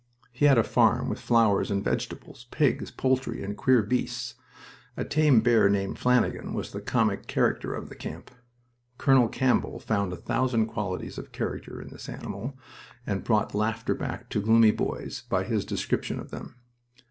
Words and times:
He 0.31 0.45
had 0.45 0.57
a 0.57 0.63
farm, 0.63 1.09
with 1.09 1.19
flowers 1.19 1.69
and 1.69 1.83
vegetables, 1.83 2.47
pigs, 2.49 2.89
poultry, 2.89 3.43
and 3.43 3.55
queer 3.55 3.83
beasts. 3.83 4.33
A 4.97 5.05
tame 5.05 5.41
bear 5.41 5.69
named 5.69 5.99
Flanagan 5.99 6.55
was 6.55 6.71
the 6.71 6.81
comic 6.81 7.27
character 7.27 7.75
of 7.75 7.87
the 7.87 7.93
camp. 7.95 8.31
Colonel 8.97 9.27
Campbell 9.27 9.77
found 9.79 10.11
a 10.11 10.15
thousand 10.15 10.65
qualities 10.65 11.19
of 11.19 11.31
character 11.31 11.79
in 11.79 11.89
this 11.89 12.09
animal, 12.09 12.57
and 13.05 13.23
brought 13.23 13.53
laughter 13.53 13.93
back 13.93 14.27
to 14.31 14.41
gloomy 14.41 14.71
boys 14.71 15.21
by 15.29 15.43
his 15.43 15.63
description 15.65 16.19
of 16.19 16.31
them. 16.31 16.55